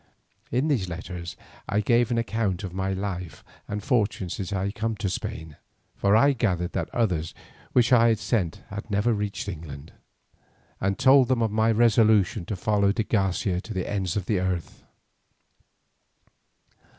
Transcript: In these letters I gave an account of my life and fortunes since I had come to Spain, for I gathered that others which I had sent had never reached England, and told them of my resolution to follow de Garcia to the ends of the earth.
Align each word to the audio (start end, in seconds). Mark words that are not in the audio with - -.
In 0.51 0.67
these 0.67 0.89
letters 0.89 1.37
I 1.69 1.79
gave 1.79 2.09
an 2.09 2.17
account 2.17 2.63
of 2.63 2.73
my 2.73 2.91
life 2.91 3.43
and 3.67 3.83
fortunes 3.83 4.33
since 4.33 4.51
I 4.51 4.63
had 4.65 4.73
come 4.73 4.95
to 4.97 5.11
Spain, 5.11 5.57
for 5.95 6.15
I 6.15 6.33
gathered 6.33 6.71
that 6.71 6.89
others 6.89 7.35
which 7.73 7.93
I 7.93 8.07
had 8.07 8.17
sent 8.17 8.63
had 8.71 8.89
never 8.89 9.13
reached 9.13 9.47
England, 9.47 9.93
and 10.79 10.97
told 10.97 11.27
them 11.27 11.43
of 11.43 11.51
my 11.51 11.71
resolution 11.71 12.45
to 12.47 12.55
follow 12.55 12.91
de 12.91 13.03
Garcia 13.03 13.61
to 13.61 13.75
the 13.75 13.87
ends 13.87 14.17
of 14.17 14.25
the 14.25 14.39
earth. 14.39 14.83